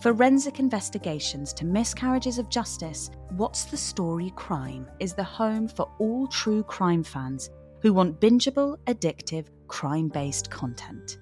[0.00, 6.26] forensic investigations to miscarriages of justice, What's the Story Crime is the home for all
[6.28, 7.50] true crime fans
[7.82, 11.18] who want bingeable, addictive, crime based content.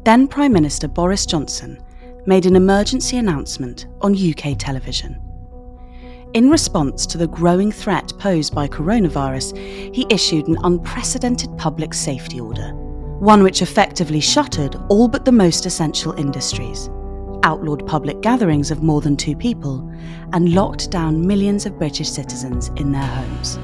[0.04, 1.82] then Prime Minister Boris Johnson
[2.28, 5.25] made an emergency announcement on UK television.
[6.36, 9.58] In response to the growing threat posed by coronavirus,
[9.96, 12.74] he issued an unprecedented public safety order,
[13.20, 16.90] one which effectively shuttered all but the most essential industries,
[17.44, 19.90] outlawed public gatherings of more than two people,
[20.34, 23.56] and locked down millions of British citizens in their homes.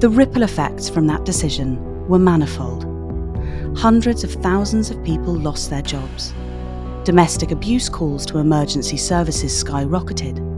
[0.00, 2.84] The ripple effects from that decision were manifold.
[3.76, 6.32] Hundreds of thousands of people lost their jobs.
[7.02, 10.57] Domestic abuse calls to emergency services skyrocketed,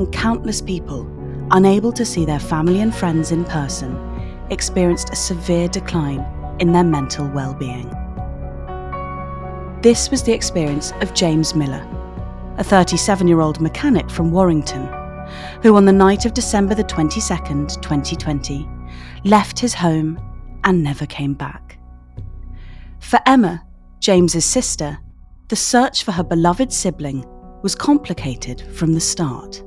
[0.00, 1.06] and countless people,
[1.52, 3.96] unable to see their family and friends in person,
[4.50, 6.26] experienced a severe decline
[6.58, 7.88] in their mental well being.
[9.82, 11.86] This was the experience of James Miller,
[12.58, 14.88] a 37 year old mechanic from Warrington
[15.62, 18.68] who on the night of December the 22nd, 2020,
[19.24, 20.18] left his home
[20.64, 21.78] and never came back.
[22.98, 23.64] For Emma,
[24.00, 24.98] James's sister,
[25.48, 27.24] the search for her beloved sibling
[27.62, 29.62] was complicated from the start.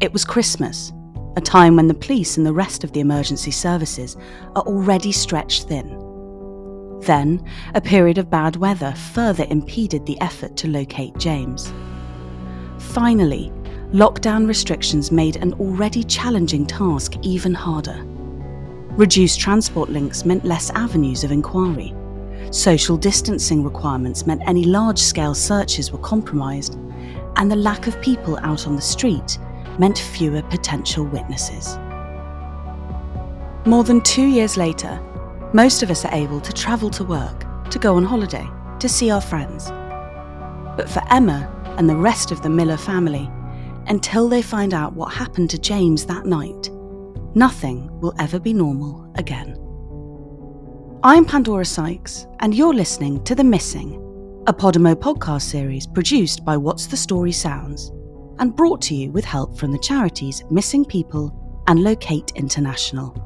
[0.00, 0.92] It was Christmas,
[1.36, 4.16] a time when the police and the rest of the emergency services
[4.54, 5.88] are already stretched thin.
[7.00, 7.44] Then,
[7.74, 11.72] a period of bad weather further impeded the effort to locate James.
[12.78, 13.52] Finally,
[13.92, 18.04] lockdown restrictions made an already challenging task even harder.
[18.90, 21.92] Reduced transport links meant less avenues of inquiry.
[22.52, 26.74] Social distancing requirements meant any large scale searches were compromised,
[27.34, 29.38] and the lack of people out on the street
[29.78, 31.78] meant fewer potential witnesses.
[33.66, 35.00] More than two years later,
[35.52, 38.46] most of us are able to travel to work, to go on holiday,
[38.80, 39.70] to see our friends.
[40.76, 43.30] But for Emma and the rest of the Miller family,
[43.88, 46.70] until they find out what happened to James that night,
[47.34, 49.56] nothing will ever be normal again.
[51.02, 53.94] I'm Pandora Sykes, and you're listening to The Missing,
[54.46, 57.92] a Podimo podcast series produced by What's the Story Sounds
[58.38, 63.24] and brought to you with help from the charities Missing People and Locate International.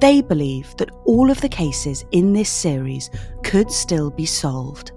[0.00, 3.10] They believe that all of the cases in this series
[3.42, 4.92] could still be solved.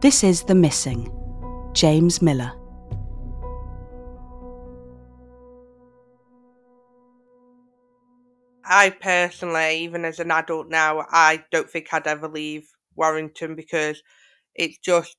[0.00, 1.10] This is The Missing,
[1.72, 2.52] James Miller.
[8.64, 14.02] I personally, even as an adult now, I don't think I'd ever leave Warrington because
[14.54, 15.16] it's just,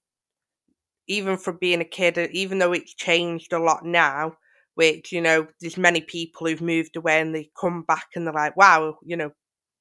[1.08, 4.38] even from being a kid, even though it's changed a lot now,
[4.76, 8.34] which, you know, there's many people who've moved away and they come back and they're
[8.34, 9.32] like, wow, you know,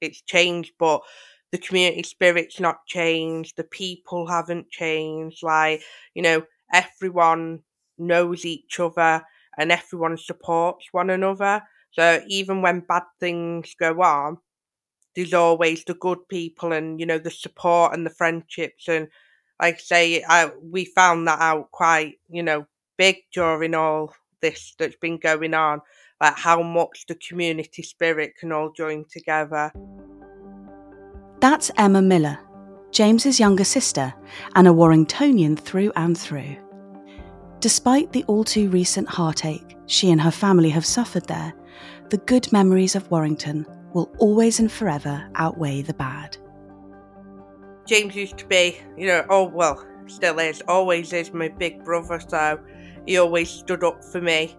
[0.00, 1.00] it's changed, but
[1.52, 5.82] the community spirit's not changed, the people haven't changed, like,
[6.14, 6.42] you know,
[6.72, 7.60] everyone
[7.98, 9.22] knows each other
[9.56, 11.62] and everyone supports one another.
[11.92, 14.38] So even when bad things go on,
[15.16, 19.08] there's always the good people and you know the support and the friendships and
[19.60, 22.66] like I say, I, we found that out quite you know
[22.96, 25.80] big during all this that's been going on,
[26.20, 29.72] like how much the community spirit can all join together.
[31.40, 32.38] That's Emma Miller,
[32.90, 34.14] James's younger sister,
[34.54, 36.56] and a Warringtonian through and through.
[37.60, 41.54] Despite the all too recent heartache she and her family have suffered there,
[42.10, 46.36] the good memories of Warrington will always and forever outweigh the bad.
[47.86, 52.20] James used to be, you know, oh well, still is, always is my big brother,
[52.20, 52.58] so
[53.06, 54.56] he always stood up for me.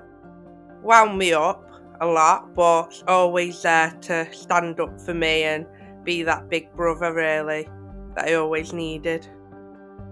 [0.83, 1.63] Wound me up
[2.01, 5.65] a lot, but always there to stand up for me and
[6.03, 7.67] be that big brother, really
[8.15, 9.27] that I always needed.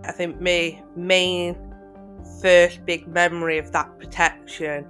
[0.06, 1.56] I think my main
[2.42, 4.86] first big memory of that protection,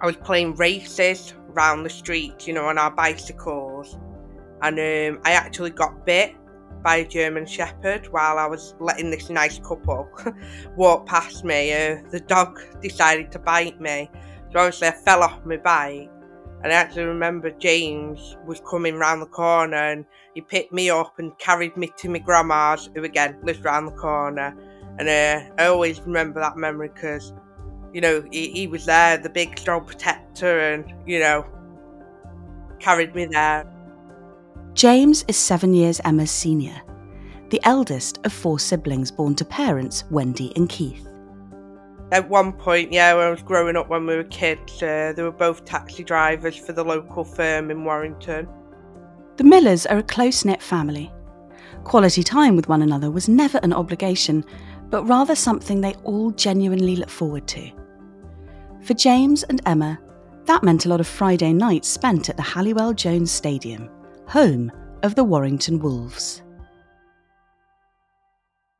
[0.00, 3.96] I was playing races round the streets, you know, on our bicycles,
[4.62, 6.34] and um, I actually got bit
[6.84, 10.08] by a German Shepherd while I was letting this nice couple
[10.76, 11.72] walk past me.
[11.72, 14.08] Uh, the dog decided to bite me,
[14.52, 16.10] so obviously I fell off my bike
[16.64, 21.18] and I actually remember James was coming round the corner and he picked me up
[21.18, 24.56] and carried me to my grandma's, who again lives round the corner.
[24.98, 27.34] And uh, I always remember that memory because,
[27.92, 31.44] you know, he, he was there, the big strong protector, and, you know,
[32.78, 33.70] carried me there.
[34.74, 36.82] James is seven years Emma's senior,
[37.50, 41.06] the eldest of four siblings born to parents Wendy and Keith.
[42.10, 45.22] At one point, yeah, when I was growing up when we were kids, uh, they
[45.22, 48.48] were both taxi drivers for the local firm in Warrington.
[49.36, 51.12] The Millers are a close knit family.
[51.84, 54.44] Quality time with one another was never an obligation,
[54.90, 57.70] but rather something they all genuinely look forward to.
[58.82, 60.00] For James and Emma,
[60.46, 63.88] that meant a lot of Friday nights spent at the Halliwell Jones Stadium,
[64.26, 64.72] home
[65.02, 66.42] of the Warrington Wolves.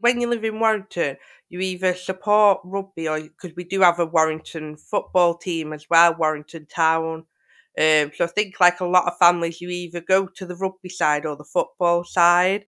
[0.00, 1.16] When you live in Warrington,
[1.48, 6.14] you either support rugby or because we do have a Warrington football team as well,
[6.14, 7.24] Warrington Town.
[7.78, 10.88] Um, so I think like a lot of families, you either go to the rugby
[10.88, 12.66] side or the football side.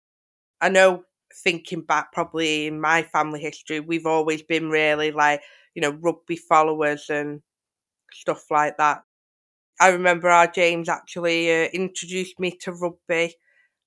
[0.62, 1.04] I know
[1.44, 5.42] thinking back probably in my family history, we've always been really like,
[5.76, 7.42] you know, rugby followers and
[8.14, 9.04] stuff like that.
[9.80, 13.36] I remember our James actually uh, introduced me to rugby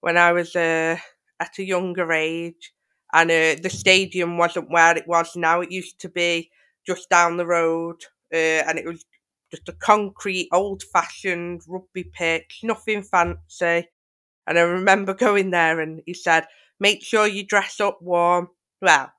[0.00, 0.96] when I was uh,
[1.40, 2.72] at a younger age
[3.12, 5.60] and uh, the stadium wasn't where it was now.
[5.60, 6.50] It used to be
[6.86, 7.96] just down the road,
[8.32, 8.36] uh,
[8.66, 9.04] and it was
[9.50, 13.88] just a concrete, old-fashioned rugby pitch, nothing fancy.
[14.46, 16.46] And I remember going there, and he said,
[16.80, 18.50] "Make sure you dress up warm."
[18.82, 19.12] Well,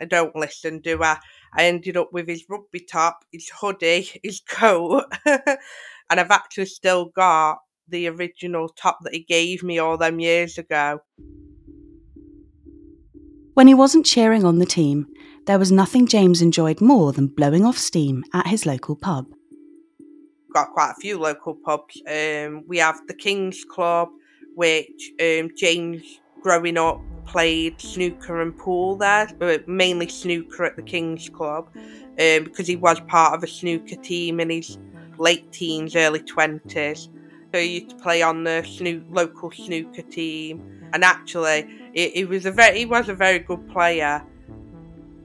[0.00, 1.18] I don't listen, do I?
[1.54, 7.06] I ended up with his rugby top, his hoodie, his coat, and I've actually still
[7.06, 7.58] got
[7.88, 11.00] the original top that he gave me all them years ago.
[13.54, 15.06] When he wasn't cheering on the team,
[15.46, 19.26] there was nothing James enjoyed more than blowing off steam at his local pub.
[20.52, 22.00] Got quite a few local pubs.
[22.06, 24.10] Um, we have the King's Club,
[24.54, 30.82] which um, James, growing up, played snooker and pool there, but mainly snooker at the
[30.82, 34.78] King's Club, um, because he was part of a snooker team in his
[35.18, 37.08] late teens, early 20s.
[37.52, 42.24] So he used to play on the snoo- local snooker team, and actually, he, he
[42.24, 44.22] was a very he was a very good player.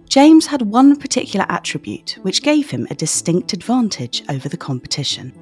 [0.08, 5.34] James had one particular attribute which gave him a distinct advantage over the competition.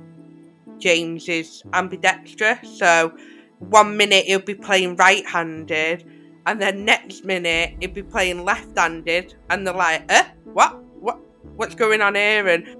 [0.80, 3.14] James is ambidextrous, so
[3.70, 6.06] one minute he'll be playing right handed,
[6.46, 10.82] and then next minute he'll be playing left handed, and they're like, eh, what?
[11.00, 11.20] What
[11.56, 12.48] what's going on here?
[12.48, 12.76] And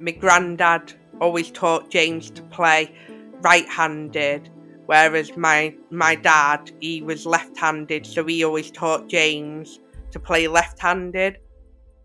[0.00, 2.94] my granddad always taught James to play
[3.42, 4.50] right handed
[4.86, 9.80] Whereas my my dad, he was left-handed, so he always taught James
[10.12, 11.38] to play left-handed.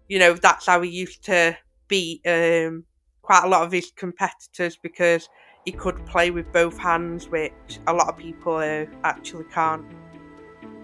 [0.10, 1.56] You know, that's how he used to
[1.88, 2.84] beat um,
[3.22, 5.30] quite a lot of his competitors because
[5.66, 9.86] he could play with both hands, which a lot of people uh, actually can't.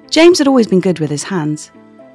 [0.09, 1.71] James had always been good with his hands,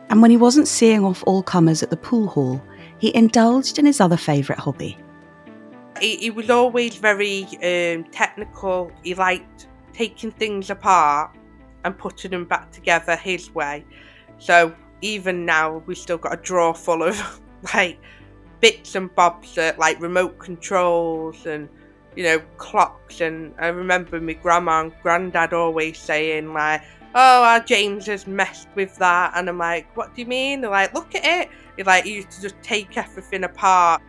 [0.08, 2.62] and when he wasn't seeing off all comers at the pool hall,
[2.98, 4.96] he indulged in his other favourite hobby.
[6.00, 8.92] He, he was always very um, technical.
[9.02, 11.36] He liked taking things apart
[11.84, 13.84] and putting them back together his way.
[14.38, 17.40] So even now, we've still got a drawer full of
[17.74, 17.98] like
[18.60, 21.68] bits and bobs, uh, like remote controls and
[22.16, 23.20] you know clocks.
[23.20, 26.82] And I remember my grandma and granddad always saying like,
[27.14, 30.70] "Oh, our James has messed with that," and I'm like, "What do you mean?" They're
[30.70, 34.02] like, "Look at it." He like he used to just take everything apart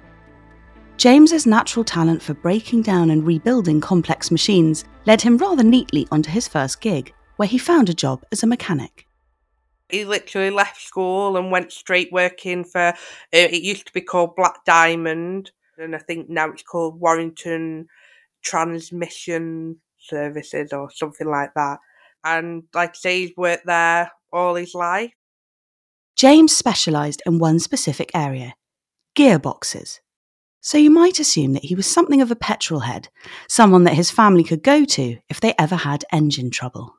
[0.97, 6.29] James's natural talent for breaking down and rebuilding complex machines led him rather neatly onto
[6.29, 9.07] his first gig, where he found a job as a mechanic.
[9.89, 12.93] He literally left school and went straight working for, uh,
[13.31, 17.87] it used to be called Black Diamond, and I think now it's called Warrington
[18.43, 21.79] Transmission Services or something like that.
[22.23, 25.11] and like I say, he's worked there all his life.
[26.15, 28.55] James specialised in one specific area
[29.15, 29.99] gearboxes.
[30.61, 33.09] So you might assume that he was something of a petrol head,
[33.49, 36.95] someone that his family could go to if they ever had engine trouble.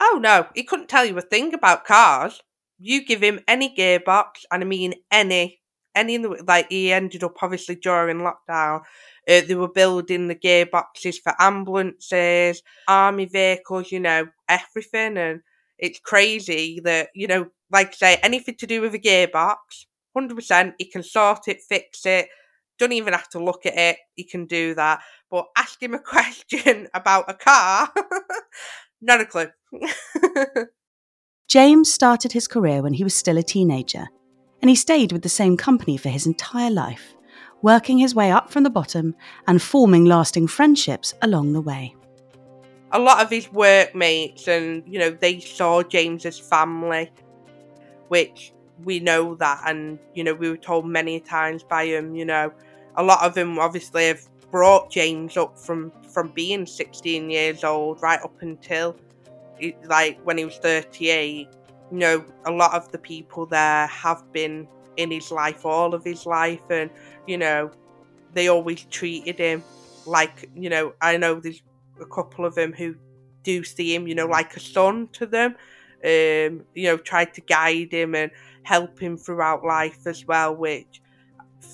[0.00, 2.40] Oh no, he couldn't tell you a thing about cars.
[2.78, 5.60] You give him any gearbox, and I mean any,
[5.94, 8.80] any in the like he ended up obviously during lockdown.
[9.28, 15.40] Uh, they were building the gearboxes for ambulances, army vehicles, you know, everything, and
[15.78, 20.34] it's crazy that you know, like I say, anything to do with a gearbox, hundred
[20.34, 22.28] percent, he can sort it, fix it.
[22.78, 23.98] Don't even have to look at it.
[24.14, 25.00] He can do that.
[25.30, 27.92] But ask him a question about a car,
[29.00, 29.48] not a clue.
[31.48, 34.06] James started his career when he was still a teenager,
[34.62, 37.14] and he stayed with the same company for his entire life,
[37.60, 39.14] working his way up from the bottom
[39.46, 41.94] and forming lasting friendships along the way.
[42.92, 47.10] A lot of his workmates and, you know, they saw James's family,
[48.08, 48.52] which
[48.84, 52.52] we know that, and, you know, we were told many times by him, you know,
[52.96, 58.00] a lot of them obviously have brought James up from, from being 16 years old
[58.02, 58.96] right up until
[59.86, 61.48] like when he was 38,
[61.92, 66.02] you know, a lot of the people there have been in his life all of
[66.02, 66.90] his life, and
[67.26, 67.70] you know,
[68.32, 69.62] they always treated him
[70.06, 71.62] like, you know, I know there's
[72.00, 72.96] a couple of them who
[73.42, 75.54] do see him, you know, like a son to them.
[76.04, 78.32] Um, you know, tried to guide him and
[78.64, 81.00] help him throughout life as well, which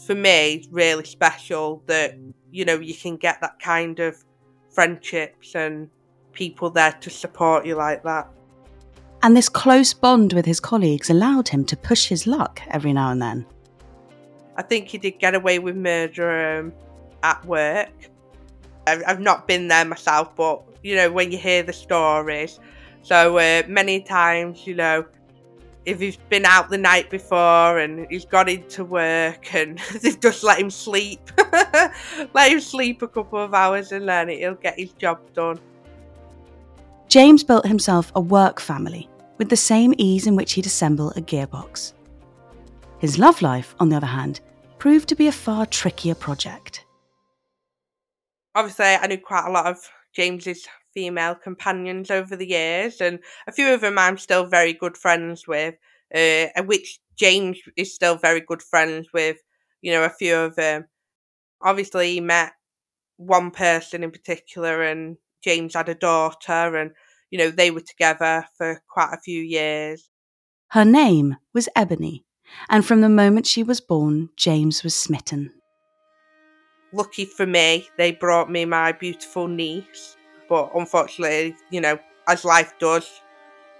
[0.06, 2.18] for me is really special that,
[2.50, 4.22] you know, you can get that kind of
[4.70, 5.88] friendships and
[6.32, 8.28] people there to support you like that.
[9.22, 13.10] And this close bond with his colleagues allowed him to push his luck every now
[13.10, 13.46] and then.
[14.56, 16.72] I think he did get away with murder um,
[17.22, 17.90] at work.
[18.86, 22.60] I've, I've not been there myself, but you know, when you hear the stories,
[23.02, 25.04] so uh, many times, you know,
[25.84, 30.44] if he's been out the night before and he's got into work and they've just
[30.44, 31.20] let him sleep,
[32.34, 35.58] let him sleep a couple of hours and then he'll get his job done.
[37.08, 41.22] James built himself a work family with the same ease in which he'd assemble a
[41.22, 41.94] gearbox.
[42.98, 44.40] His love life, on the other hand,
[44.78, 46.84] proved to be a far trickier project.
[48.54, 49.78] Obviously, I knew quite a lot of
[50.14, 54.98] James's female companions over the years, and a few of them I'm still very good
[54.98, 55.76] friends with,
[56.14, 59.38] uh, which James is still very good friends with.
[59.80, 60.86] You know, a few of them.
[61.62, 62.52] Obviously, he met
[63.16, 66.92] one person in particular, and James had a daughter, and
[67.30, 70.08] you know they were together for quite a few years.
[70.70, 72.24] Her name was Ebony,
[72.68, 75.52] and from the moment she was born, James was smitten.
[76.92, 80.16] Lucky for me, they brought me my beautiful niece,
[80.48, 83.20] but unfortunately, you know, as life does,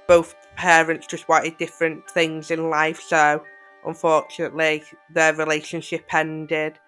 [0.07, 3.43] both parents just wanted different things in life, so
[3.87, 4.83] unfortunately,
[5.15, 6.79] their relationship ended.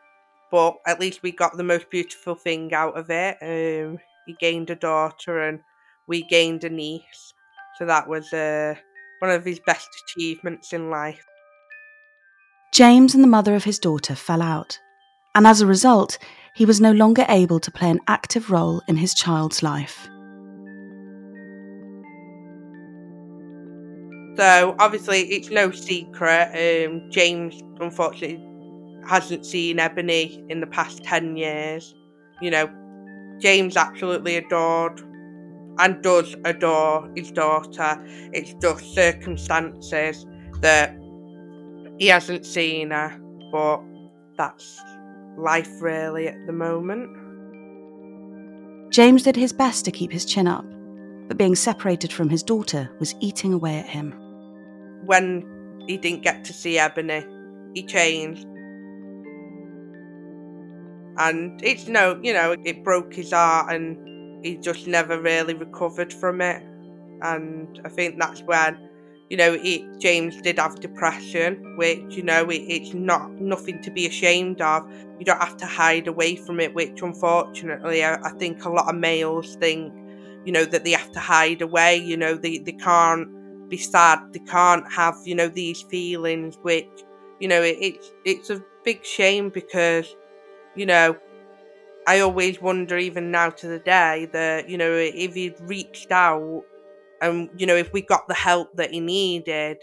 [0.51, 3.37] But at least we got the most beautiful thing out of it.
[3.41, 5.61] Um, he gained a daughter and
[6.07, 7.35] we gained a niece.
[7.79, 8.75] So that was uh,
[9.21, 11.25] one of his best achievements in life.
[12.73, 14.79] James and the mother of his daughter fell out,
[15.35, 16.19] and as a result,
[16.55, 20.09] he was no longer able to play an active role in his child's life.
[24.37, 26.87] So obviously, it's no secret.
[26.87, 28.43] Um, James unfortunately
[29.07, 31.95] hasn't seen Ebony in the past ten years.
[32.41, 32.71] You know,
[33.41, 35.01] James absolutely adored
[35.79, 37.99] and does adore his daughter.
[38.33, 40.27] It's just circumstances
[40.61, 40.95] that
[41.99, 43.19] he hasn't seen her,
[43.51, 43.81] but
[44.37, 44.81] that's
[45.39, 47.17] life really at the moment.
[48.91, 50.65] James did his best to keep his chin up,
[51.29, 54.13] but being separated from his daughter was eating away at him.
[55.07, 57.25] When he didn't get to see Ebony,
[57.75, 58.47] he changed
[61.21, 66.13] and it's no, you know, it broke his heart, and he just never really recovered
[66.13, 66.63] from it.
[67.23, 68.89] And I think that's when,
[69.29, 73.91] you know, it, James did have depression, which you know, it, it's not nothing to
[73.91, 74.91] be ashamed of.
[75.19, 78.89] You don't have to hide away from it, which unfortunately, I, I think a lot
[78.89, 79.93] of males think,
[80.47, 81.97] you know, that they have to hide away.
[81.99, 83.29] You know, they they can't
[83.69, 86.89] be sad, they can't have, you know, these feelings, which,
[87.41, 90.17] you know, it, it's it's a big shame because
[90.77, 91.17] you know,
[92.07, 96.65] I always wonder, even now to the day, that, you know, if he'd reached out
[97.21, 99.79] and, you know, if we got the help that he needed,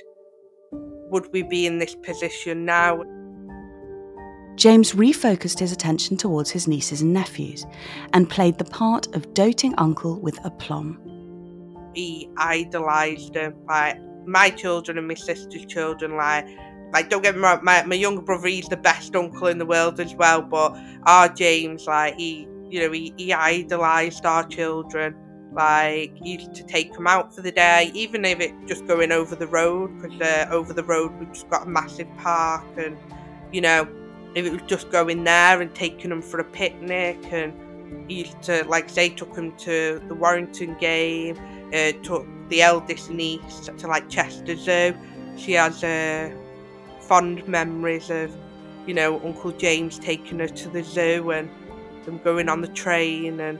[0.71, 3.01] would we be in this position now?
[4.55, 7.65] James refocused his attention towards his nieces and nephews
[8.13, 10.99] and played the part of doting uncle with aplomb.
[11.93, 13.53] he idolised them.
[13.67, 16.47] Like my children and my sister's children, like
[16.93, 19.65] like don't get me wrong, my, my younger brother he's the best uncle in the
[19.65, 25.15] world as well, but our James, like he you know, he, he idolised our children.
[25.51, 29.11] Like, he used to take them out for the day, even if it just going
[29.11, 32.97] over the road, because uh, over the road we've just got a massive park, and
[33.51, 33.87] you know,
[34.35, 37.53] if it was just going there and taking them for a picnic, and
[38.09, 41.37] he used to, like, say, took them to the Warrington game,
[41.73, 44.95] uh, took the eldest niece to like Chester Zoo.
[45.37, 46.29] She has uh,
[47.07, 48.35] fond memories of,
[48.85, 51.49] you know, Uncle James taking her to the zoo and
[52.07, 53.59] them going on the train and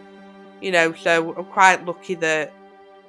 [0.62, 2.52] you know so i'm quite lucky that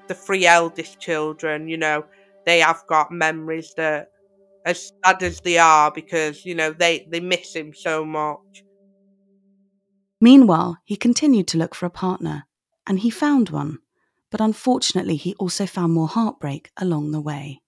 [0.08, 2.04] the three eldest children you know
[2.44, 4.10] they have got memories that
[4.66, 8.64] as sad as they are because you know they they miss him so much.
[10.20, 12.46] Meanwhile he continued to look for a partner
[12.86, 13.78] and he found one
[14.30, 17.60] but unfortunately he also found more heartbreak along the way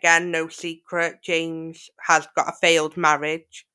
[0.00, 3.66] again no secret james has got a failed marriage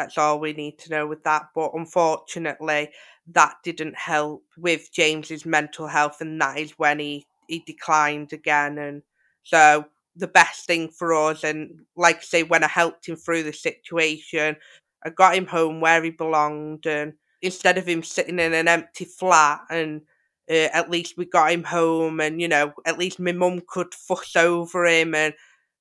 [0.00, 1.48] that's all we need to know with that.
[1.54, 2.90] But unfortunately,
[3.32, 8.78] that didn't help with James's mental health, and that is when he he declined again.
[8.78, 9.02] And
[9.42, 9.84] so
[10.16, 13.52] the best thing for us, and like I say, when I helped him through the
[13.52, 14.56] situation,
[15.04, 19.04] I got him home where he belonged, and instead of him sitting in an empty
[19.04, 20.02] flat and
[20.50, 23.94] uh, at least we got him home and you know at least my mum could
[23.94, 25.34] fuss over him and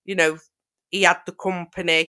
[0.06, 0.38] you know
[0.90, 2.06] he had the company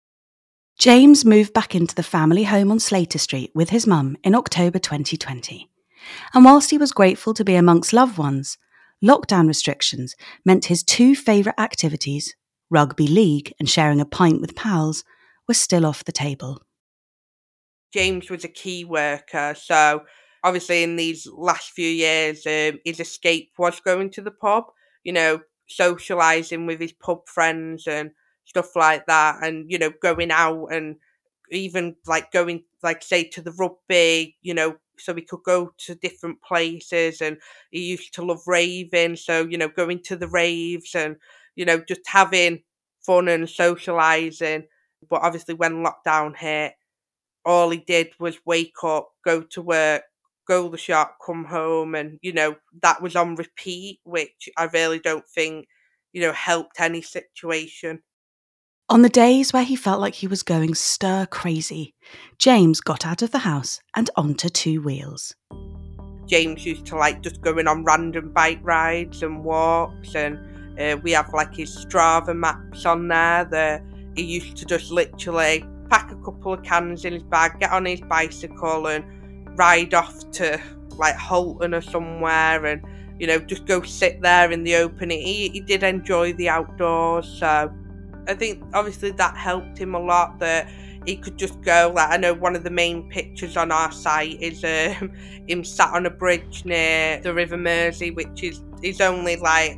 [0.79, 4.79] James moved back into the family home on Slater Street with his mum in October
[4.79, 5.69] 2020.
[6.33, 8.57] And whilst he was grateful to be amongst loved ones,
[9.03, 12.33] lockdown restrictions meant his two favourite activities,
[12.69, 15.03] rugby league and sharing a pint with pals,
[15.49, 16.61] were still off the table.
[17.93, 20.03] James was a key worker, so
[20.43, 24.65] obviously in these last few years, um, his escape was going to the pub,
[25.03, 28.11] you know, socialising with his pub friends and
[28.45, 30.95] stuff like that, and you know, going out and
[31.51, 35.95] even like going like say to the rugby, you know, so we could go to
[35.95, 37.37] different places and
[37.71, 41.15] he used to love raving, so you know, going to the raves and
[41.55, 42.61] you know, just having
[43.05, 44.63] fun and socializing.
[45.09, 46.73] But obviously when lockdown hit,
[47.45, 50.03] all he did was wake up, go to work,
[50.49, 54.99] go the shop, come home and, you know, that was on repeat, which I really
[54.99, 55.67] don't think,
[56.11, 58.01] you know, helped any situation.
[58.89, 61.93] On the days where he felt like he was going stir crazy,
[62.39, 65.35] James got out of the house and onto two wheels.
[66.25, 70.39] James used to like just going on random bike rides and walks, and
[70.79, 73.83] uh, we have like his Strava maps on there that
[74.15, 77.85] he used to just literally pack a couple of cans in his bag, get on
[77.85, 79.03] his bicycle, and
[79.59, 80.59] ride off to
[80.97, 82.81] like Halton or somewhere, and
[83.19, 85.09] you know just go sit there in the open.
[85.09, 87.71] He, he did enjoy the outdoors, so
[88.27, 90.69] I think obviously that helped him a lot that
[91.05, 91.91] he could just go.
[91.93, 95.11] Like I know one of the main pictures on our site is um,
[95.47, 99.77] him sat on a bridge near the River Mersey, which is is only like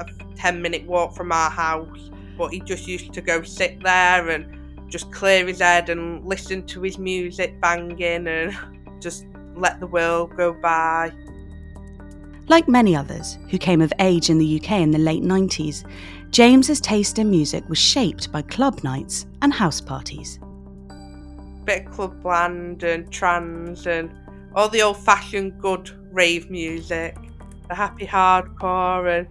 [0.00, 2.10] a ten minute walk from our house.
[2.36, 6.66] But he just used to go sit there and just clear his head and listen
[6.66, 8.56] to his music banging and
[9.04, 11.12] just let the world go by.
[12.48, 15.88] Like many others who came of age in the UK in the late 90s,
[16.30, 20.40] James's taste in music was shaped by club nights and house parties.
[21.64, 24.10] Bit of clubland and trance and
[24.54, 27.16] all the old fashioned good rave music,
[27.68, 29.28] the happy hardcore, and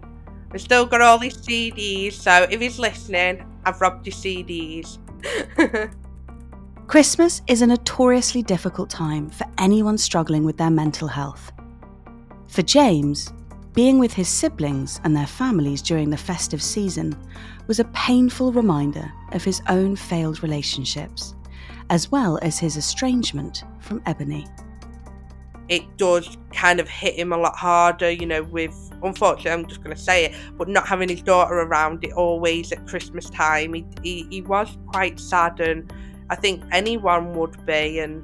[0.52, 2.14] we've still got all these CDs.
[2.14, 4.98] So if he's listening, I've robbed your CDs.
[6.86, 11.50] Christmas is a notoriously difficult time for anyone struggling with their mental health.
[12.46, 13.32] For James,
[13.72, 17.16] being with his siblings and their families during the festive season
[17.66, 21.34] was a painful reminder of his own failed relationships,
[21.88, 24.46] as well as his estrangement from Ebony.
[25.70, 29.82] It does kind of hit him a lot harder, you know, with unfortunately, I'm just
[29.82, 33.72] going to say it, but not having his daughter around it always at Christmas time,
[33.72, 35.90] he, he, he was quite sad, and
[36.30, 38.22] I think anyone would be, and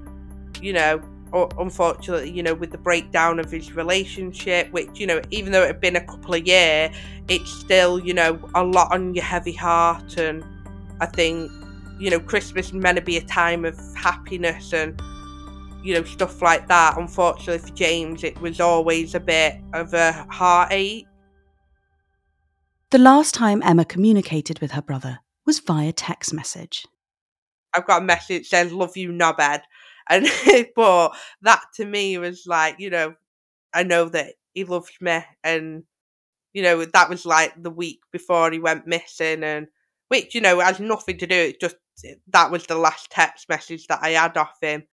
[0.63, 5.53] you know, unfortunately, you know, with the breakdown of his relationship, which, you know, even
[5.53, 6.95] though it had been a couple of years,
[7.29, 10.19] it's still, you know, a lot on your heavy heart.
[10.19, 10.45] And
[11.01, 11.51] I think,
[11.99, 15.01] you know, Christmas is meant to be a time of happiness and,
[15.85, 16.99] you know, stuff like that.
[16.99, 21.07] Unfortunately for James, it was always a bit of a heartache.
[22.91, 26.87] The last time Emma communicated with her brother was via text message.
[27.75, 29.63] I've got a message says, Love you, knobhead.
[30.09, 30.27] And
[30.77, 31.11] but
[31.43, 33.15] that to me was like, you know,
[33.75, 35.85] I know that he loves me and
[36.53, 39.69] you know, that was like the week before he went missing, and
[40.09, 41.37] which, you know, has nothing to do.
[41.37, 44.85] It's just eh, that was the last text message that I had off him.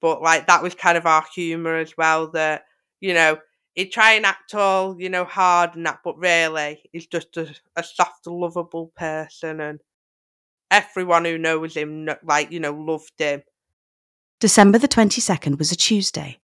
[0.00, 2.30] But like that was kind of our humour as well.
[2.32, 2.64] That
[3.00, 3.38] you know
[3.74, 7.54] he'd try and act all you know hard and that, but really he's just a,
[7.76, 9.80] a soft, lovable person, and
[10.72, 13.42] everyone who knows him, like you know, loved him.
[14.40, 16.38] December the twenty second was a Tuesday.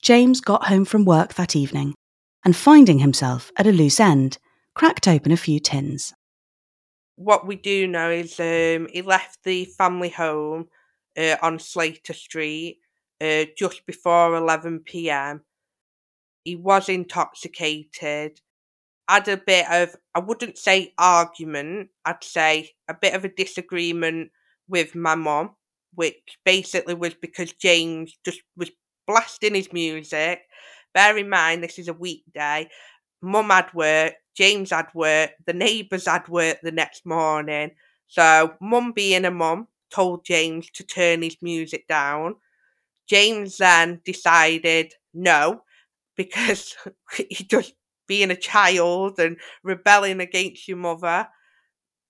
[0.00, 1.94] James got home from work that evening,
[2.44, 4.38] and finding himself at a loose end,
[4.74, 6.14] cracked open a few tins
[7.16, 10.68] what we do know is um, he left the family home
[11.16, 12.78] uh, on Slater Street
[13.20, 15.42] uh, just before 11 pm.
[16.44, 18.40] He was intoxicated,
[19.08, 24.30] had a bit of, I wouldn't say argument, I'd say a bit of a disagreement
[24.68, 25.56] with my mom,
[25.94, 28.70] which basically was because James just was
[29.06, 30.40] blasting his music.
[30.94, 32.68] Bear in mind, this is a weekday.
[33.22, 37.70] Mum had work, James had work, the neighbours had work the next morning.
[38.06, 42.36] So, mum being a mum, told James to turn his music down.
[43.08, 45.62] James then decided no,
[46.16, 46.74] because
[47.16, 47.74] he just
[48.06, 51.28] being a child and rebelling against your mother.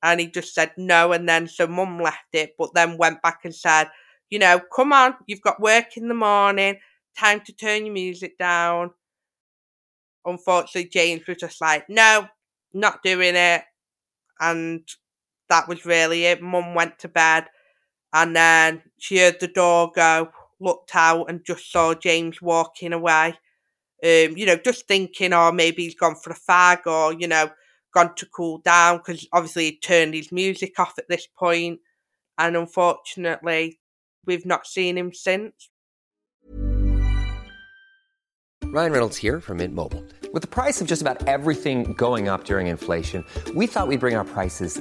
[0.02, 1.12] And he just said no.
[1.12, 3.88] And then so mum left it, but then went back and said,
[4.30, 6.78] you know, come on, you've got work in the morning,
[7.16, 8.90] time to turn your music down
[10.24, 12.28] unfortunately, James was just like, no,
[12.72, 13.62] not doing it.
[14.40, 14.86] And
[15.48, 16.42] that was really it.
[16.42, 17.46] Mum went to bed
[18.12, 20.30] and then she heard the door go,
[20.60, 23.34] looked out and just saw James walking away.
[24.04, 27.26] Um, you know, just thinking, or oh, maybe he's gone for a fag or, you
[27.26, 27.50] know,
[27.94, 31.80] gone to cool down because obviously he turned his music off at this point.
[32.36, 33.80] And unfortunately,
[34.26, 35.70] we've not seen him since.
[38.64, 40.04] Ryan Reynolds here from Mint Mobile.
[40.34, 44.16] With the price of just about everything going up during inflation, we thought we'd bring
[44.16, 44.80] our prices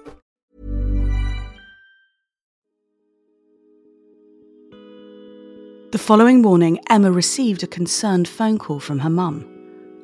[5.91, 9.45] The following morning, Emma received a concerned phone call from her mum,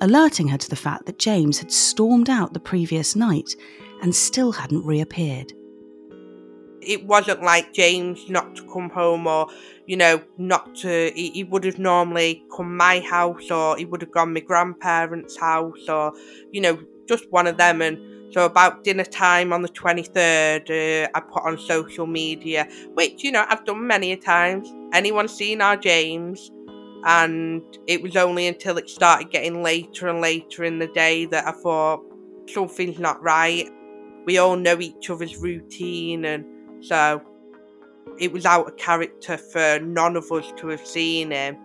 [0.02, 3.56] alerting her to the fact that James had stormed out the previous night
[4.02, 5.54] and still hadn't reappeared.
[6.82, 9.48] It wasn't like James not to come home or,
[9.86, 11.10] you know, not to.
[11.16, 15.38] He, he would have normally come my house or he would have gone my grandparents'
[15.38, 16.12] house or,
[16.52, 17.82] you know, just one of them.
[17.82, 17.98] And
[18.32, 23.32] so about dinner time on the 23rd, uh, I put on social media, which, you
[23.32, 24.74] know, I've done many a times.
[24.94, 26.52] Anyone seen our James?
[27.06, 31.48] And it was only until it started getting later and later in the day that
[31.48, 32.04] I thought
[32.50, 33.70] something's not right.
[34.26, 36.46] We all know each other's routine, and
[36.84, 37.22] so
[38.20, 41.58] it was out of character for none of us to have seen him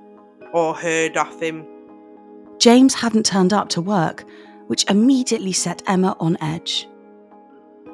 [0.53, 1.67] or heard of him.
[2.59, 4.25] James hadn't turned up to work,
[4.73, 6.89] which immediately set Emma on edge.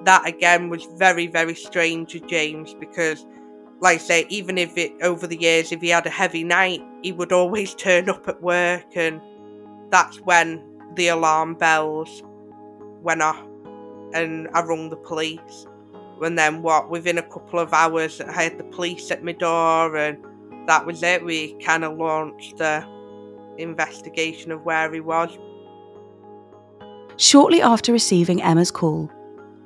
[0.05, 3.27] That again was very, very strange to James because,
[3.81, 6.81] like I say, even if it over the years, if he had a heavy night,
[7.03, 9.21] he would always turn up at work, and
[9.91, 10.63] that's when
[10.95, 12.23] the alarm bells
[13.03, 13.45] went off,
[14.15, 15.67] and I rung the police.
[16.23, 19.97] And then, what, within a couple of hours, I had the police at my door,
[19.97, 20.25] and
[20.69, 21.25] that was it.
[21.25, 22.87] We kind of launched the
[23.59, 25.37] investigation of where he was.
[27.19, 29.11] Shortly after receiving Emma's call,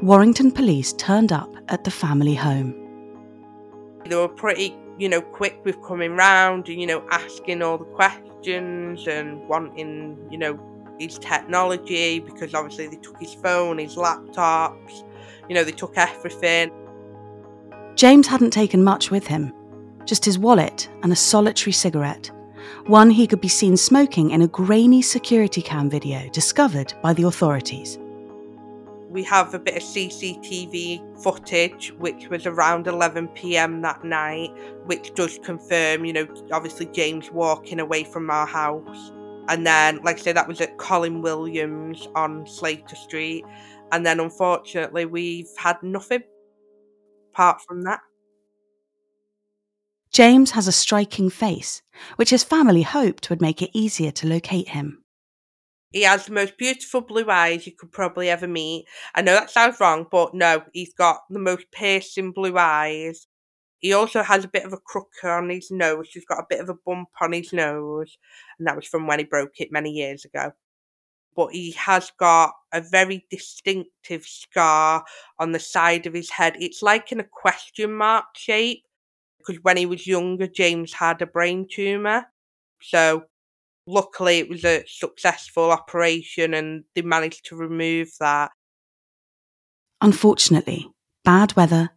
[0.01, 2.75] Warrington police turned up at the family home.
[4.07, 7.85] They were pretty, you know, quick with coming round and, you know, asking all the
[7.85, 10.59] questions and wanting, you know,
[10.99, 15.05] his technology because obviously they took his phone, his laptops,
[15.47, 16.73] you know, they took everything.
[17.97, 19.53] James hadn't taken much with him,
[20.07, 22.31] just his wallet and a solitary cigarette
[22.87, 27.25] one he could be seen smoking in a grainy security cam video discovered by the
[27.25, 27.99] authorities.
[29.09, 34.51] We have a bit of CCTV footage, which was around 11 pm that night,
[34.87, 39.13] which does confirm, you know, obviously James walking away from our house.
[39.49, 43.45] And then, like I say, that was at Colin Williams on Slater Street.
[43.91, 46.23] And then, unfortunately, we've had nothing
[47.33, 48.01] apart from that.
[50.13, 51.81] James has a striking face,
[52.17, 55.03] which his family hoped would make it easier to locate him.
[55.91, 58.87] He has the most beautiful blue eyes you could probably ever meet.
[59.15, 63.27] I know that sounds wrong, but no, he's got the most piercing blue eyes.
[63.79, 66.11] He also has a bit of a crook on his nose.
[66.13, 68.17] He's got a bit of a bump on his nose,
[68.59, 70.53] and that was from when he broke it many years ago.
[71.35, 75.05] But he has got a very distinctive scar
[75.39, 76.57] on the side of his head.
[76.59, 78.85] It's like in a question mark shape
[79.45, 82.27] because when he was younger, James had a brain tumour.
[82.81, 83.25] So
[83.87, 88.51] luckily, it was a successful operation and they managed to remove that.
[90.01, 90.89] Unfortunately,
[91.25, 91.91] bad weather,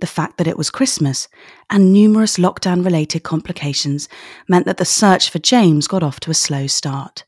[0.00, 1.28] the fact that it was Christmas,
[1.70, 4.08] and numerous lockdown related complications
[4.48, 7.24] meant that the search for James got off to a slow start.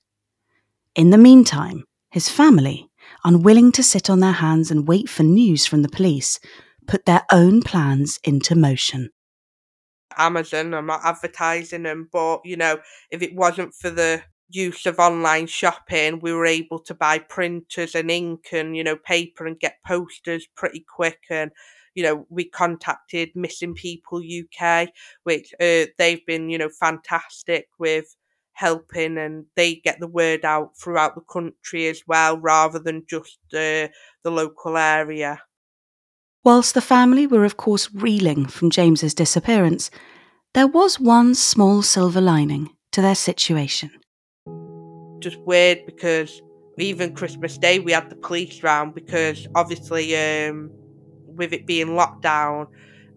[0.96, 2.88] In the meantime, his family,
[3.24, 6.40] unwilling to sit on their hands and wait for news from the police,
[6.86, 9.10] put their own plans into motion.
[10.18, 10.74] Amazon.
[10.74, 12.78] I'm not advertising them, but you know,
[13.10, 17.94] if it wasn't for the use of online shopping, we were able to buy printers
[17.94, 21.20] and ink and you know paper and get posters pretty quick.
[21.30, 21.50] And
[21.94, 24.88] you know, we contacted Missing People UK,
[25.24, 28.16] which uh, they've been you know fantastic with
[28.52, 33.38] helping and they get the word out throughout the country as well rather than just
[33.52, 33.88] uh,
[34.22, 35.40] the local area.
[36.44, 39.90] Whilst the family were, of course, reeling from James's disappearance,
[40.52, 43.90] there was one small silver lining to their situation.
[45.20, 46.42] Just weird because
[46.76, 50.70] even Christmas Day we had the police round because obviously, um,
[51.28, 52.66] with it being locked down,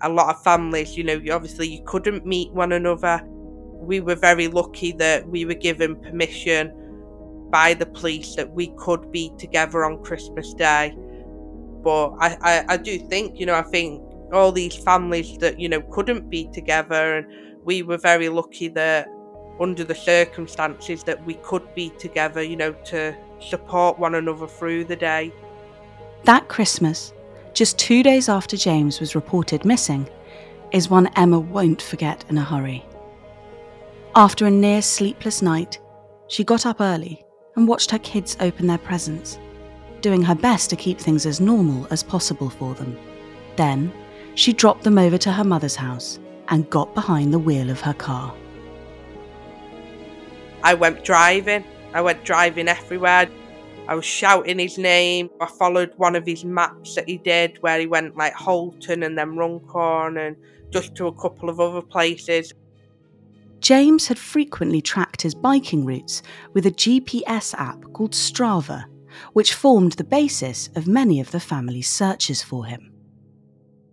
[0.01, 3.21] a lot of families, you know, obviously you couldn't meet one another.
[3.27, 6.71] We were very lucky that we were given permission
[7.51, 10.95] by the police that we could be together on Christmas Day
[11.87, 15.69] but I, I, I do think, you know, I think all these families that, you
[15.69, 17.25] know, couldn't be together and
[17.63, 19.07] we were very lucky that
[19.61, 24.83] under the circumstances that we could be together, you know, to support one another through
[24.83, 25.31] the day.
[26.25, 27.13] That Christmas,
[27.53, 30.09] just two days after James was reported missing,
[30.73, 32.85] is one Emma won't forget in a hurry.
[34.13, 35.79] After a near sleepless night,
[36.27, 37.23] she got up early
[37.55, 39.39] and watched her kids open their presents
[40.07, 42.97] doing her best to keep things as normal as possible for them.
[43.57, 43.91] Then,
[44.35, 46.17] she dropped them over to her mother's house
[46.47, 48.33] and got behind the wheel of her car.
[50.63, 51.65] I went driving.
[51.93, 53.27] I went driving everywhere.
[53.89, 55.29] I was shouting his name.
[55.41, 59.17] I followed one of his maps that he did where he went like Halton and
[59.17, 60.37] then Runcorn and
[60.69, 62.53] just to a couple of other places.
[63.59, 68.85] James had frequently tracked his biking routes with a GPS app called Strava
[69.33, 72.91] which formed the basis of many of the family's searches for him.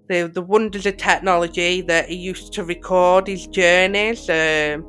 [0.09, 4.29] The, the wonders of technology that he used to record his journeys.
[4.29, 4.87] Um,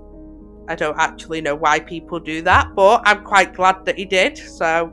[0.68, 4.38] I don't actually know why people do that, but I'm quite glad that he did.
[4.38, 4.92] So,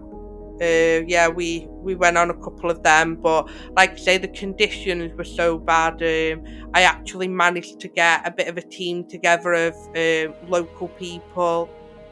[0.60, 4.28] uh, yeah, we we went on a couple of them, but like I say, the
[4.28, 5.94] conditions were so bad.
[6.02, 10.88] Um, I actually managed to get a bit of a team together of uh, local
[10.88, 11.68] people,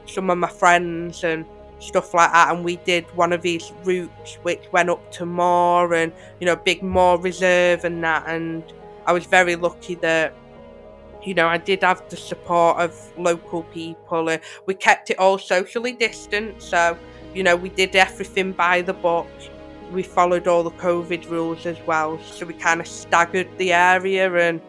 [0.07, 1.45] some of my friends, and
[1.81, 2.55] stuff like that.
[2.55, 6.57] And we did one of these routes which went up to Moore and, you know,
[6.57, 8.25] big Moore Reserve and that.
[8.29, 8.63] And
[9.07, 10.35] I was very lucky that,
[11.23, 14.29] you know, I did have the support of local people.
[14.29, 16.63] And we kept it all socially distant.
[16.63, 16.97] So,
[17.35, 19.29] you know, we did everything by the book.
[19.91, 22.21] We followed all the COVID rules as well.
[22.23, 24.61] So we kind of staggered the area and,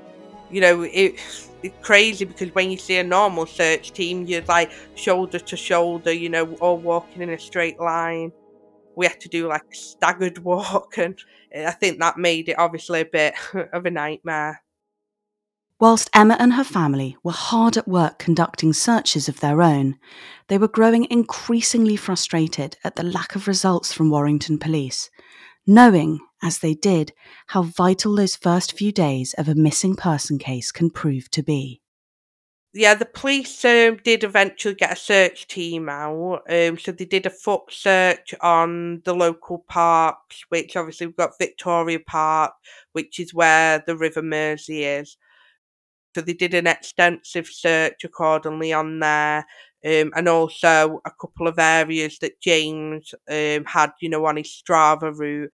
[0.50, 1.20] you know, it
[1.64, 6.12] it's crazy because when you see a normal search team, you're like shoulder to shoulder,
[6.12, 8.32] you know, all walking in a straight line.
[8.96, 11.18] We had to do like a staggered walk, and
[11.56, 13.36] I think that made it obviously a bit
[13.74, 14.62] of a nightmare.
[15.80, 19.98] Whilst Emma and her family were hard at work conducting searches of their own,
[20.48, 25.10] they were growing increasingly frustrated at the lack of results from Warrington Police,
[25.66, 27.14] knowing as they did,
[27.48, 31.82] how vital those first few days of a missing person case can prove to be.
[32.74, 36.44] Yeah, the police um, did eventually get a search team out.
[36.50, 41.38] Um, so they did a foot search on the local parks, which obviously we've got
[41.38, 42.54] Victoria Park,
[42.94, 45.18] which is where the River Mersey is.
[46.16, 49.46] So they did an extensive search accordingly on there.
[49.84, 54.48] Um, and also a couple of areas that James um, had, you know, on his
[54.48, 55.52] Strava route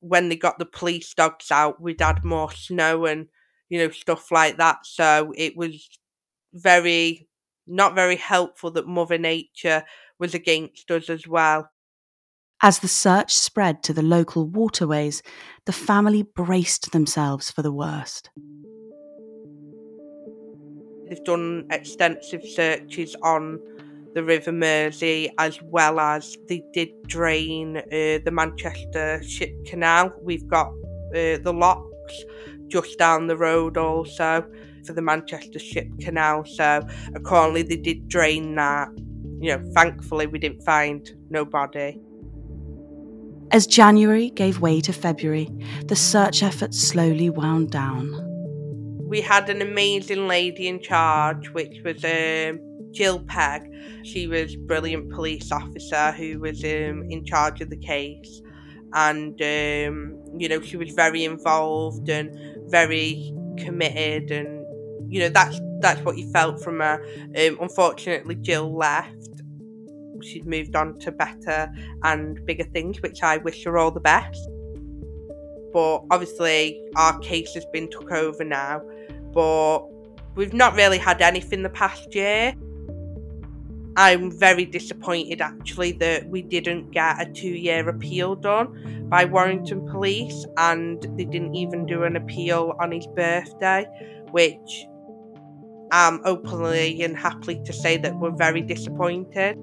[0.00, 3.26] when they got the police dogs out, we'd had more snow and
[3.68, 4.86] you know stuff like that.
[4.86, 5.88] So it was
[6.52, 7.28] very
[7.66, 9.84] not very helpful that Mother Nature
[10.18, 11.70] was against us as well.
[12.60, 15.22] As the search spread to the local waterways,
[15.66, 18.30] the family braced themselves for the worst.
[21.08, 23.60] They've done extensive searches on
[24.14, 27.82] the River Mersey, as well as they did drain uh,
[28.24, 30.12] the Manchester Ship Canal.
[30.22, 30.68] We've got
[31.14, 32.24] uh, the locks
[32.68, 34.44] just down the road also
[34.84, 36.44] for the Manchester Ship Canal.
[36.44, 38.88] So accordingly, they did drain that.
[39.40, 42.00] You know, thankfully, we didn't find nobody.
[43.50, 45.48] As January gave way to February,
[45.86, 48.24] the search efforts slowly wound down.
[49.08, 52.60] We had an amazing lady in charge, which was um,
[52.92, 53.70] Jill Pegg.
[54.04, 58.40] She was a brilliant police officer who was um, in charge of the case.
[58.94, 62.34] And, um, you know, she was very involved and
[62.70, 64.30] very committed.
[64.30, 64.64] And,
[65.12, 67.04] you know, that's, that's what you felt from her.
[67.36, 69.14] Um, unfortunately, Jill left.
[70.22, 71.72] She's moved on to better
[72.02, 74.48] and bigger things, which I wish her all the best.
[75.72, 78.80] But obviously, our case has been took over now.
[79.32, 79.80] But
[80.34, 82.54] we've not really had anything the past year.
[83.96, 89.86] I'm very disappointed actually that we didn't get a two year appeal done by Warrington
[89.88, 93.86] Police and they didn't even do an appeal on his birthday,
[94.30, 94.86] which
[95.90, 99.56] I'm openly and happily to say that we're very disappointed,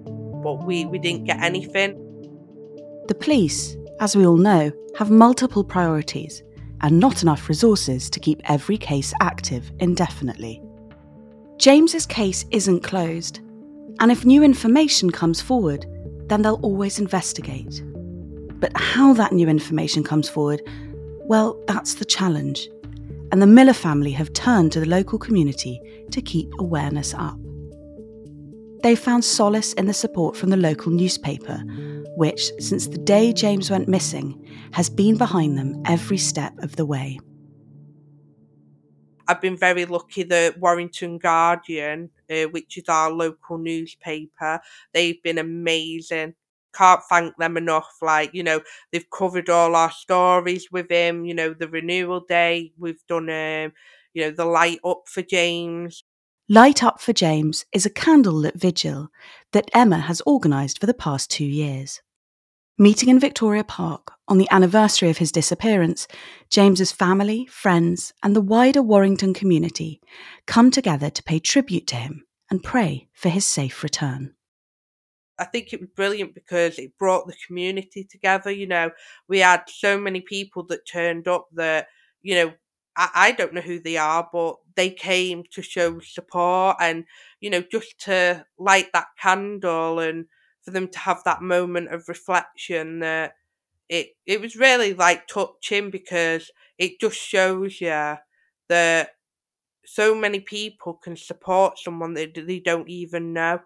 [0.44, 2.02] but we, we didn't get anything.
[3.08, 6.44] The police, as we all know, have multiple priorities
[6.82, 10.62] and not enough resources to keep every case active indefinitely.
[11.58, 13.40] James's case isn't closed
[14.00, 15.86] and if new information comes forward,
[16.28, 17.84] then they'll always investigate.
[18.60, 20.62] But how that new information comes forward,
[21.28, 22.70] well, that's the challenge.
[23.32, 25.82] And the Miller family have turned to the local community
[26.12, 27.38] to keep awareness up.
[28.84, 31.58] They found solace in the support from the local newspaper,
[32.18, 36.86] which, since the day James went missing, has been behind them every step of the
[36.86, 37.20] way.
[39.28, 44.60] I've been very lucky that Warrington Guardian, uh, which is our local newspaper,
[44.94, 46.36] they've been amazing.
[46.74, 47.98] Can't thank them enough.
[48.02, 48.62] Like, you know,
[48.92, 53.72] they've covered all our stories with him, you know, the renewal day, we've done, um,
[54.14, 56.04] you know, the light up for James.
[56.48, 59.10] Light Up for James is a candlelit vigil
[59.52, 62.04] that Emma has organised for the past two years.
[62.78, 66.10] Meeting in Victoria Park on the anniversary of his disappearance,
[66.50, 70.02] James's family, friends, and the wider Warrington community
[70.46, 74.36] come together to pay tribute to him and pray for his safe return.
[75.40, 78.52] I think it was brilliant because it brought the community together.
[78.52, 78.92] You know,
[79.30, 81.88] we had so many people that turned up that,
[82.24, 82.54] you know,
[82.98, 87.06] I, I don't know who they are, but they came to show support and,
[87.40, 90.26] you know, just to light that candle and
[90.66, 93.34] for them to have that moment of reflection that
[93.88, 98.16] it it was really like touching because it just shows you
[98.68, 99.10] that
[99.86, 103.60] so many people can support someone that they don't even know.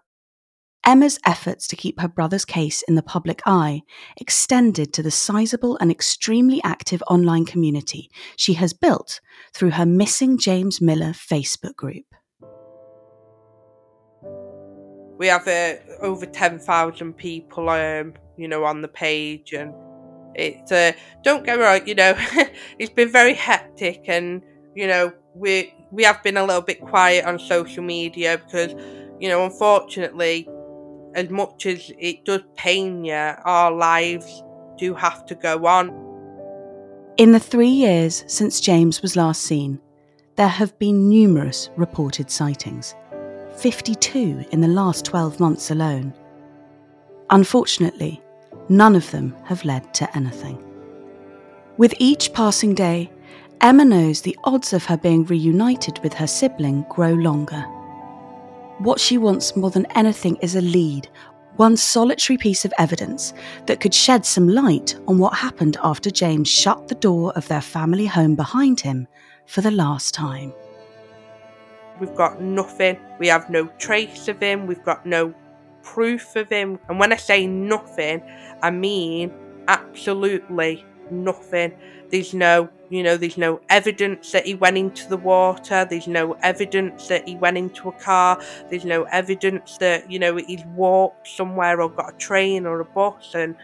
[0.84, 3.82] Emma's efforts to keep her brother's case in the public eye
[4.16, 9.20] extended to the sizable and extremely active online community she has built
[9.54, 12.14] through her Missing James Miller Facebook group.
[15.20, 19.72] We have uh, over 10,000 people, um, you know, on the page and
[20.34, 22.14] it's uh, don't get me wrong, you know,
[22.78, 24.42] it's been very hectic, and
[24.74, 28.72] you know we we have been a little bit quiet on social media because
[29.20, 30.48] you know unfortunately,
[31.14, 34.42] as much as it does pain you, our lives
[34.78, 35.88] do have to go on.
[37.16, 39.80] In the three years since James was last seen,
[40.36, 42.94] there have been numerous reported sightings,
[43.60, 46.12] 52 in the last 12 months alone.
[47.30, 48.22] Unfortunately,
[48.70, 50.62] None of them have led to anything.
[51.76, 53.10] With each passing day,
[53.60, 57.62] Emma knows the odds of her being reunited with her sibling grow longer.
[58.78, 61.08] What she wants more than anything is a lead,
[61.56, 63.34] one solitary piece of evidence
[63.66, 67.60] that could shed some light on what happened after James shut the door of their
[67.60, 69.08] family home behind him
[69.46, 70.52] for the last time.
[72.00, 72.98] We've got nothing.
[73.18, 74.66] We have no trace of him.
[74.66, 75.34] We've got no
[75.82, 76.78] proof of him.
[76.88, 78.22] And when I say nothing,
[78.62, 79.32] I mean
[79.68, 81.74] absolutely nothing.
[82.10, 85.86] There's no, you know, there's no evidence that he went into the water.
[85.88, 88.42] There's no evidence that he went into a car.
[88.68, 92.84] There's no evidence that, you know, he's walked somewhere or got a train or a
[92.84, 93.34] bus.
[93.34, 93.54] And,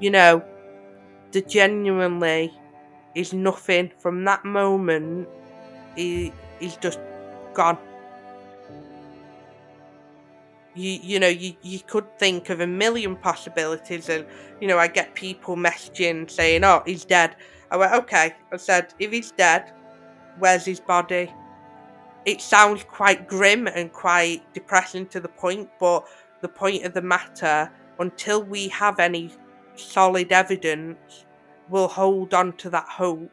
[0.00, 0.42] you know,
[1.32, 2.52] the genuinely
[3.14, 5.28] is nothing from that moment.
[5.94, 6.98] He, he's just
[7.54, 7.78] gone
[10.74, 14.24] you you know you, you could think of a million possibilities and
[14.60, 17.36] you know i get people messaging saying oh he's dead.
[17.70, 18.34] I went okay.
[18.52, 19.72] I said if he's dead
[20.38, 21.32] where's his body?
[22.24, 26.06] It sounds quite grim and quite depressing to the point but
[26.42, 29.30] the point of the matter until we have any
[29.76, 31.24] solid evidence
[31.68, 33.30] we'll hold on to that hope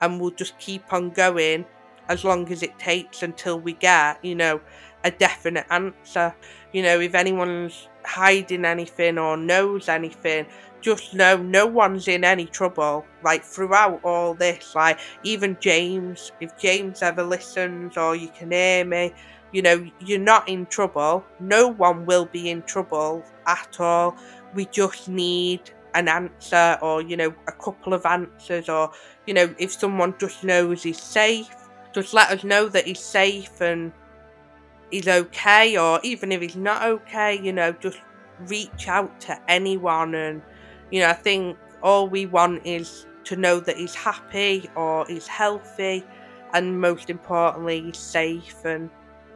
[0.00, 1.64] and we'll just keep on going
[2.08, 4.60] as long as it takes until we get, you know,
[5.04, 6.34] a definite answer.
[6.72, 10.46] You know, if anyone's hiding anything or knows anything,
[10.80, 13.04] just know no one's in any trouble.
[13.22, 18.84] Like throughout all this, like even James, if James ever listens or you can hear
[18.84, 19.12] me,
[19.52, 21.24] you know, you're not in trouble.
[21.40, 24.16] No one will be in trouble at all.
[24.54, 28.90] We just need an answer or, you know, a couple of answers or,
[29.26, 31.54] you know, if someone just knows he's safe,
[31.94, 33.92] just let us know that he's safe and
[34.90, 37.98] he's okay or even if he's not okay, you know, just
[38.48, 40.42] reach out to anyone and
[40.90, 45.26] you know, I think all we want is to know that he's happy or he's
[45.26, 46.04] healthy
[46.52, 48.90] and most importantly he's safe and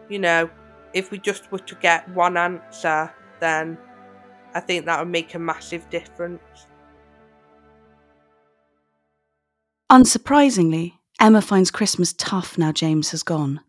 [0.08, 0.50] you know,
[0.94, 3.78] if we just were to get one answer then
[4.54, 6.40] I think that would make a massive difference.
[9.90, 13.60] Unsurprisingly, Emma finds Christmas tough now James has gone.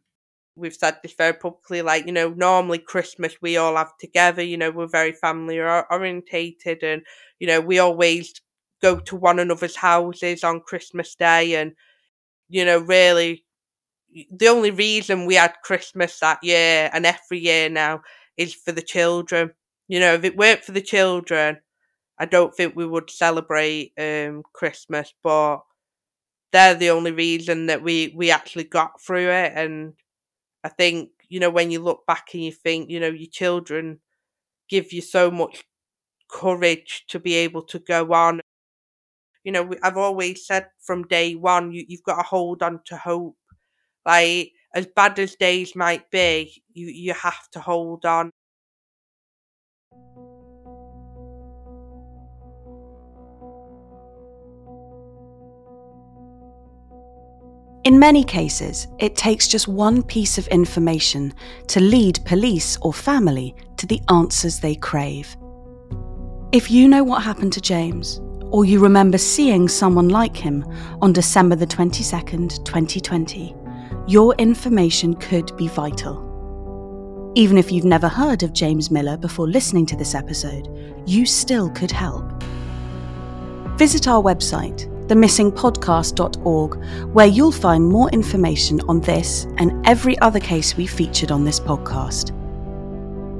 [0.56, 4.58] We've said this very publicly, like, you know, normally Christmas we all have together, you
[4.58, 7.02] know, we're very family orientated and,
[7.40, 8.34] you know, we always
[8.82, 11.74] go to one another's houses on Christmas Day and,
[12.50, 13.46] you know, really
[14.32, 18.02] the only reason we had Christmas that year and every year now
[18.38, 19.52] is for the children.
[19.88, 21.60] You know, if it weren't for the children,
[22.18, 25.60] I don't think we would celebrate um, Christmas, but
[26.52, 29.54] they're the only reason that we, we actually got through it.
[29.56, 29.94] And
[30.64, 34.00] I think, you know, when you look back and you think, you know, your children
[34.70, 35.64] give you so much
[36.30, 38.42] courage to be able to go on.
[39.44, 42.98] You know, I've always said from day one, you, you've got to hold on to
[42.98, 43.36] hope.
[44.06, 48.32] Like, as bad as days might be, you, you have to hold on.
[57.86, 61.34] In many cases, it takes just one piece of information
[61.68, 65.38] to lead police or family to the answers they crave.
[66.52, 68.20] If you know what happened to James,
[68.52, 70.66] or you remember seeing someone like him
[71.02, 73.56] on December the 22nd, 2020,
[74.08, 76.26] your information could be vital.
[77.36, 80.68] Even if you've never heard of James Miller before listening to this episode,
[81.06, 82.44] you still could help.
[83.78, 90.78] Visit our website, themissingpodcast.org, where you'll find more information on this and every other case
[90.78, 92.34] we featured on this podcast.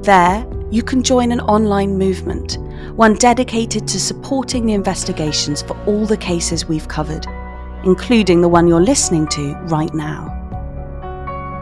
[0.04, 2.58] There, you can join an online movement,
[2.96, 7.26] one dedicated to supporting the investigations for all the cases we've covered,
[7.84, 10.36] including the one you're listening to right now.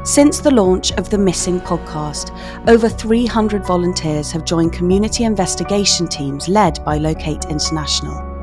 [0.05, 2.31] Since the launch of the Missing podcast,
[2.67, 8.38] over 300 volunteers have joined community investigation teams led by Locate International.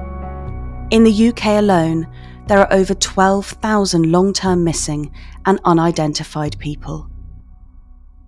[0.96, 2.08] In the UK alone,
[2.48, 5.12] there are over 12,000 long term missing
[5.46, 7.10] and unidentified people.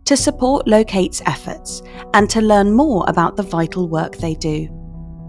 [0.04, 1.82] To support Locate's efforts
[2.14, 4.68] and to learn more about the vital work they do,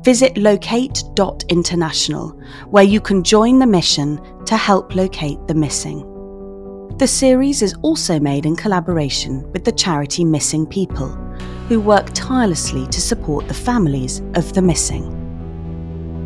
[0.02, 2.30] visit locate.international,
[2.70, 6.00] where you can join the mission to help locate the missing.
[6.98, 11.10] The series is also made in collaboration with the charity Missing People,
[11.68, 15.17] who work tirelessly to support the families of the missing.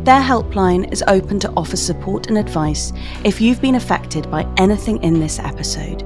[0.03, 2.91] Their helpline is open to offer support and advice
[3.23, 6.01] if you've been affected by anything in this episode.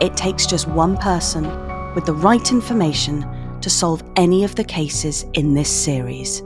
[0.00, 1.44] It takes just one person
[1.94, 3.26] with the right information
[3.62, 6.42] to solve any of the cases in this series.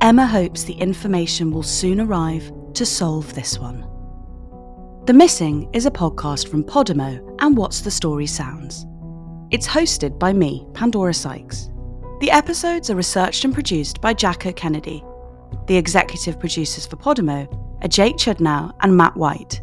[0.00, 3.86] Emma hopes the information will soon arrive to solve this one.
[5.06, 8.86] The Missing is a podcast from Podimo and What's the Story Sounds.
[9.50, 11.70] It's hosted by me, Pandora Sykes.
[12.20, 15.02] The episodes are researched and produced by Jacko Kennedy.
[15.66, 17.48] The executive producers for Podimo
[17.82, 19.60] are Jake Chudnow and Matt White.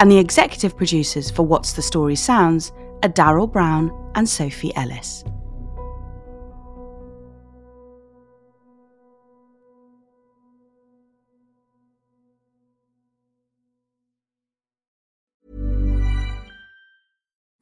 [0.00, 2.72] And the executive producers for What's the Story Sounds
[3.02, 5.24] are Daryl Brown and Sophie Ellis.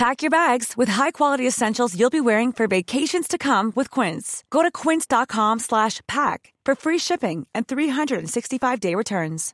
[0.00, 4.42] Pack your bags with high-quality essentials you'll be wearing for vacations to come with Quince.
[4.48, 9.52] Go to quince.com slash pack for free shipping and 365-day returns.